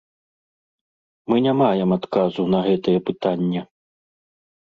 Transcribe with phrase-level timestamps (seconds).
[1.33, 3.61] Мы не маем адказу на гэтае пытанне.